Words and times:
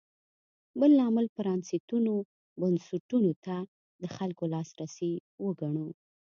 بل 0.79 0.91
لامل 0.99 1.27
پرانېستو 1.37 2.15
بنسټونو 2.59 3.31
ته 3.45 3.55
د 4.01 4.03
خلکو 4.15 4.43
لاسرسی 4.53 5.11
وګڼو. 5.45 5.87